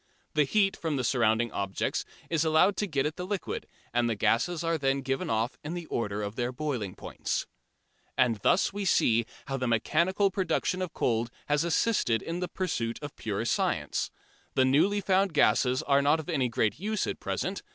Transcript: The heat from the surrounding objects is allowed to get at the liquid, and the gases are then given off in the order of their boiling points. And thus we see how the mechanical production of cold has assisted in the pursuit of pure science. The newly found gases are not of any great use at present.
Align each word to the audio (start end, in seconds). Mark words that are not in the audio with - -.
The 0.33 0.45
heat 0.45 0.75
from 0.75 0.95
the 0.95 1.03
surrounding 1.03 1.51
objects 1.51 2.05
is 2.27 2.43
allowed 2.43 2.75
to 2.77 2.87
get 2.87 3.05
at 3.05 3.17
the 3.17 3.23
liquid, 3.23 3.67
and 3.93 4.09
the 4.09 4.15
gases 4.15 4.63
are 4.63 4.75
then 4.79 5.01
given 5.01 5.29
off 5.29 5.59
in 5.63 5.75
the 5.75 5.85
order 5.85 6.23
of 6.23 6.35
their 6.35 6.51
boiling 6.51 6.95
points. 6.95 7.45
And 8.17 8.37
thus 8.37 8.73
we 8.73 8.83
see 8.83 9.27
how 9.45 9.57
the 9.57 9.67
mechanical 9.67 10.31
production 10.31 10.81
of 10.81 10.91
cold 10.91 11.29
has 11.45 11.63
assisted 11.63 12.23
in 12.23 12.39
the 12.39 12.47
pursuit 12.47 12.97
of 13.03 13.15
pure 13.15 13.45
science. 13.45 14.09
The 14.55 14.65
newly 14.65 15.01
found 15.01 15.35
gases 15.35 15.83
are 15.83 16.01
not 16.01 16.19
of 16.19 16.29
any 16.29 16.49
great 16.49 16.79
use 16.79 17.05
at 17.05 17.19
present. 17.19 17.61